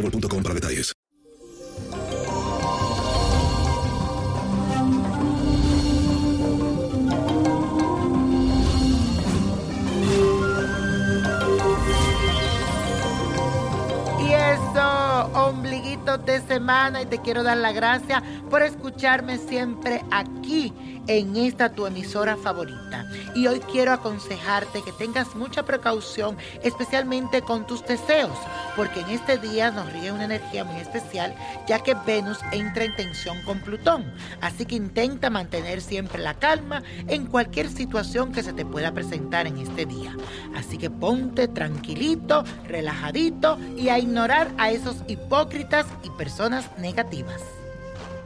boostmobile.com 0.00 0.42
para 0.42 0.54
detalles. 0.54 0.92
Y 14.20 14.32
eso, 14.32 15.30
ombliguitos 15.34 16.24
de 16.24 16.40
semana, 16.50 17.00
y 17.00 17.06
te 17.06 17.20
quiero 17.20 17.44
dar 17.44 17.58
la 17.58 17.70
gracia 17.70 18.24
por 18.50 18.62
escucharme 18.62 19.38
siempre 19.38 20.02
aquí 20.10 20.74
en 21.06 21.36
esta 21.36 21.72
tu 21.72 21.86
emisora 21.86 22.36
favorita. 22.36 23.06
Y 23.36 23.46
hoy 23.46 23.60
quiero 23.60 23.92
aconsejarte 23.92 24.82
que 24.82 24.90
tengas 24.92 25.36
mucha 25.36 25.64
precaución, 25.64 26.36
especialmente 26.64 27.42
con 27.42 27.68
tus 27.68 27.86
deseos, 27.86 28.36
porque 28.74 29.00
en 29.00 29.10
este 29.10 29.38
día 29.38 29.70
nos 29.70 29.92
ríe 29.92 30.10
una 30.10 30.24
energía 30.24 30.64
muy 30.64 30.80
especial, 30.80 31.36
ya 31.68 31.78
que 31.84 31.94
Venus 31.94 32.38
entra 32.50 32.82
en 32.82 32.96
tensión 32.96 33.40
con 33.44 33.60
Plutón. 33.60 34.12
Así 34.40 34.66
que 34.66 34.74
intenta 34.74 35.30
mantener 35.30 35.80
siempre 35.80 36.18
la 36.18 36.34
calma 36.34 36.82
en 37.06 37.26
cualquier 37.26 37.68
situación 37.68 38.32
que 38.32 38.42
se 38.42 38.52
te 38.52 38.66
pueda 38.66 38.90
presentar 38.92 39.46
en 39.46 39.58
este 39.58 39.86
día. 39.86 40.16
Así 40.56 40.78
que 40.78 40.90
ponte 40.90 41.46
tranquilito, 41.46 42.42
relajadito 42.66 43.56
y 43.76 43.88
a 43.88 44.00
ignorar 44.00 44.50
a 44.58 44.70
esos 44.70 44.96
hipócritas 45.06 45.86
y 46.02 46.10
personas 46.10 46.39
negativas. 46.78 47.42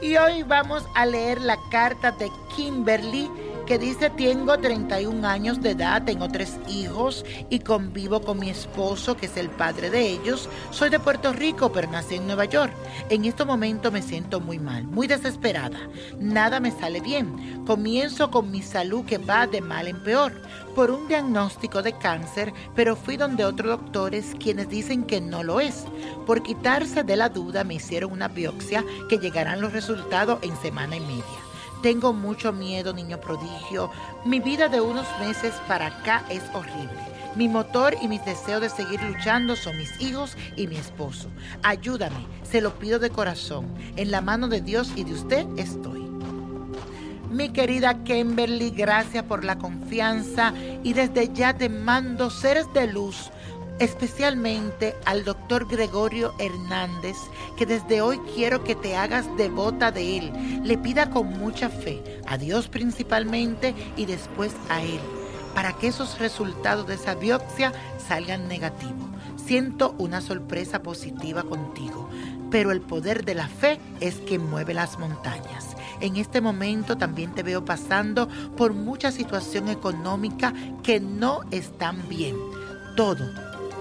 Y 0.00 0.16
hoy 0.16 0.42
vamos 0.42 0.84
a 0.94 1.06
leer 1.06 1.40
la 1.40 1.56
carta 1.70 2.12
de 2.12 2.30
Kimberly 2.54 3.30
que 3.66 3.78
dice, 3.78 4.10
tengo 4.10 4.56
31 4.56 5.26
años 5.26 5.60
de 5.60 5.72
edad, 5.72 6.04
tengo 6.04 6.28
tres 6.28 6.56
hijos 6.68 7.24
y 7.50 7.58
convivo 7.58 8.20
con 8.22 8.38
mi 8.38 8.48
esposo, 8.48 9.16
que 9.16 9.26
es 9.26 9.36
el 9.36 9.50
padre 9.50 9.90
de 9.90 10.08
ellos. 10.08 10.48
Soy 10.70 10.88
de 10.88 11.00
Puerto 11.00 11.32
Rico, 11.32 11.72
pero 11.72 11.90
nací 11.90 12.14
en 12.14 12.26
Nueva 12.26 12.44
York. 12.44 12.72
En 13.10 13.24
este 13.24 13.44
momento 13.44 13.90
me 13.90 14.02
siento 14.02 14.40
muy 14.40 14.60
mal, 14.60 14.84
muy 14.84 15.08
desesperada. 15.08 15.78
Nada 16.20 16.60
me 16.60 16.70
sale 16.70 17.00
bien. 17.00 17.64
Comienzo 17.66 18.30
con 18.30 18.52
mi 18.52 18.62
salud 18.62 19.04
que 19.04 19.18
va 19.18 19.48
de 19.48 19.60
mal 19.60 19.88
en 19.88 20.00
peor 20.02 20.32
por 20.76 20.92
un 20.92 21.08
diagnóstico 21.08 21.82
de 21.82 21.92
cáncer, 21.98 22.52
pero 22.76 22.94
fui 22.94 23.16
donde 23.16 23.44
otros 23.44 23.80
doctores 23.80 24.36
quienes 24.38 24.68
dicen 24.68 25.02
que 25.02 25.20
no 25.20 25.42
lo 25.42 25.60
es. 25.60 25.86
Por 26.24 26.44
quitarse 26.44 27.02
de 27.02 27.16
la 27.16 27.30
duda 27.30 27.64
me 27.64 27.74
hicieron 27.74 28.12
una 28.12 28.28
biopsia 28.28 28.84
que 29.08 29.18
llegarán 29.18 29.60
los 29.60 29.72
resultados 29.72 30.38
en 30.42 30.56
semana 30.58 30.96
y 30.96 31.00
media. 31.00 31.45
Tengo 31.82 32.12
mucho 32.12 32.52
miedo, 32.52 32.92
niño 32.92 33.20
prodigio. 33.20 33.90
Mi 34.24 34.40
vida 34.40 34.68
de 34.68 34.80
unos 34.80 35.06
meses 35.20 35.54
para 35.68 35.86
acá 35.86 36.24
es 36.30 36.42
horrible. 36.52 36.98
Mi 37.36 37.48
motor 37.48 37.94
y 38.00 38.08
mis 38.08 38.24
deseos 38.24 38.62
de 38.62 38.70
seguir 38.70 39.02
luchando 39.02 39.56
son 39.56 39.76
mis 39.76 40.00
hijos 40.00 40.36
y 40.56 40.66
mi 40.66 40.76
esposo. 40.76 41.28
Ayúdame, 41.62 42.26
se 42.42 42.62
lo 42.62 42.78
pido 42.78 42.98
de 42.98 43.10
corazón. 43.10 43.66
En 43.96 44.10
la 44.10 44.22
mano 44.22 44.48
de 44.48 44.62
Dios 44.62 44.92
y 44.96 45.04
de 45.04 45.12
usted 45.12 45.46
estoy. 45.58 46.06
Mi 47.30 47.50
querida 47.50 48.02
Kimberly, 48.04 48.70
gracias 48.70 49.24
por 49.24 49.44
la 49.44 49.58
confianza 49.58 50.54
y 50.82 50.94
desde 50.94 51.30
ya 51.34 51.52
te 51.52 51.68
mando 51.68 52.30
seres 52.30 52.72
de 52.72 52.86
luz, 52.86 53.30
especialmente 53.78 54.94
al 55.04 55.24
doctor 55.24 55.66
Gregorio 55.68 56.34
Hernández, 56.38 57.16
que 57.56 57.66
desde 57.66 58.00
hoy 58.00 58.18
quiero 58.34 58.64
que 58.64 58.74
te 58.74 58.96
hagas 58.96 59.26
devota 59.36 59.92
de 59.92 60.18
él. 60.18 60.60
Le 60.64 60.78
pida 60.78 61.10
con 61.10 61.28
mucha 61.38 61.68
fe, 61.68 62.20
a 62.26 62.38
Dios 62.38 62.68
principalmente 62.68 63.74
y 63.96 64.06
después 64.06 64.52
a 64.68 64.82
él, 64.82 65.00
para 65.54 65.74
que 65.74 65.88
esos 65.88 66.18
resultados 66.18 66.86
de 66.86 66.94
esa 66.94 67.14
biopsia 67.14 67.72
salgan 68.08 68.48
negativos. 68.48 69.06
Siento 69.44 69.94
una 69.98 70.20
sorpresa 70.20 70.82
positiva 70.82 71.44
contigo, 71.44 72.08
pero 72.50 72.72
el 72.72 72.80
poder 72.80 73.24
de 73.24 73.34
la 73.34 73.46
fe 73.46 73.78
es 74.00 74.16
que 74.16 74.38
mueve 74.38 74.74
las 74.74 74.98
montañas. 74.98 75.76
En 76.00 76.16
este 76.16 76.40
momento 76.40 76.96
también 76.96 77.32
te 77.32 77.42
veo 77.42 77.64
pasando 77.64 78.28
por 78.56 78.74
mucha 78.74 79.12
situación 79.12 79.68
económica 79.68 80.52
que 80.82 81.00
no 81.00 81.42
están 81.52 82.08
bien. 82.08 82.36
Todo, 82.96 83.30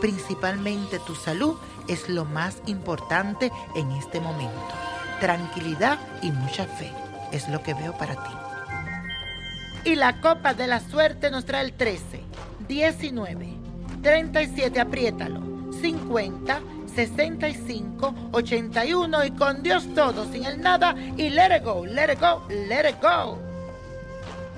principalmente 0.00 0.98
tu 1.00 1.14
salud, 1.14 1.56
es 1.88 2.08
lo 2.08 2.24
más 2.24 2.56
importante 2.66 3.50
en 3.74 3.90
este 3.92 4.20
momento. 4.20 4.74
Tranquilidad 5.20 5.98
y 6.22 6.30
mucha 6.30 6.64
fe 6.64 6.90
es 7.32 7.48
lo 7.48 7.62
que 7.62 7.74
veo 7.74 7.96
para 7.96 8.14
ti. 8.14 8.30
Y 9.84 9.96
la 9.96 10.20
copa 10.20 10.54
de 10.54 10.66
la 10.66 10.80
suerte 10.80 11.30
nos 11.30 11.44
trae 11.44 11.64
el 11.64 11.72
13, 11.74 12.22
19, 12.68 13.48
37, 14.02 14.80
apriétalo, 14.80 15.40
50, 15.80 16.60
65, 16.94 18.14
81 18.32 19.24
y 19.24 19.30
con 19.32 19.62
Dios 19.62 19.86
todo, 19.94 20.30
sin 20.30 20.44
el 20.44 20.60
nada 20.60 20.94
y 21.16 21.30
let 21.30 21.56
it 21.56 21.64
go, 21.64 21.84
let 21.84 22.12
it 22.12 22.20
go, 22.20 22.42
let 22.48 22.88
it 22.88 22.96
go. 23.02 23.53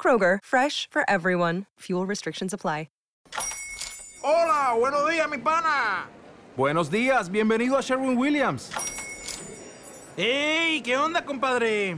Kroger, 0.00 0.38
fresh 0.42 0.88
for 0.90 1.02
everyone. 1.10 1.66
Fuel 1.80 2.06
restrictions 2.06 2.54
apply. 2.54 2.86
Hola, 4.20 4.74
buenos 4.76 5.08
días, 5.08 5.28
mi 5.30 5.38
pana. 5.38 6.06
Buenos 6.56 6.90
días, 6.90 7.30
bienvenido 7.30 7.78
a 7.78 7.80
Sherwin 7.80 8.18
Williams. 8.18 8.70
¡Ey! 10.16 10.82
¿Qué 10.82 10.96
onda, 10.96 11.24
compadre? 11.24 11.96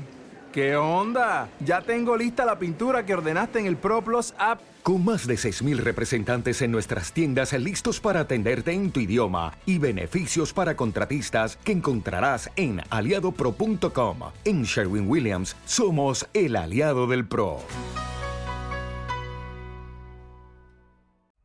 ¿Qué 0.52 0.76
onda? 0.76 1.48
Ya 1.60 1.80
tengo 1.80 2.16
lista 2.16 2.44
la 2.44 2.58
pintura 2.58 3.06
que 3.06 3.14
ordenaste 3.14 3.58
en 3.58 3.66
el 3.66 3.76
ProPlus 3.76 4.34
app. 4.36 4.60
Con 4.82 5.04
más 5.04 5.26
de 5.26 5.34
6.000 5.34 5.76
representantes 5.76 6.62
en 6.62 6.72
nuestras 6.72 7.12
tiendas 7.12 7.52
listos 7.52 8.00
para 8.00 8.20
atenderte 8.20 8.72
en 8.72 8.90
tu 8.90 9.00
idioma 9.00 9.52
y 9.66 9.78
beneficios 9.78 10.54
para 10.54 10.74
contratistas 10.74 11.56
que 11.56 11.72
encontrarás 11.72 12.50
en 12.56 12.80
aliadopro.com. 12.88 14.18
En 14.44 14.62
Sherwin 14.62 15.08
Williams 15.08 15.54
somos 15.66 16.26
el 16.32 16.56
aliado 16.56 17.06
del 17.06 17.26
PRO. 17.26 17.60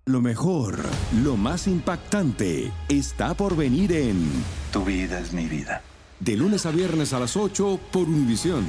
Lo 0.07 0.21
mejor, 0.21 0.77
lo 1.23 1.35
más 1.35 1.67
impactante, 1.67 2.71
está 2.87 3.33
por 3.33 3.57
venir 3.57 3.91
en 3.91 4.29
Tu 4.71 4.85
vida 4.85 5.19
es 5.19 5.33
mi 5.33 5.47
vida. 5.47 5.81
De 6.19 6.37
lunes 6.37 6.65
a 6.65 6.71
viernes 6.71 7.11
a 7.11 7.19
las 7.19 7.35
8 7.35 7.79
por 7.91 8.03
Univisión. 8.03 8.65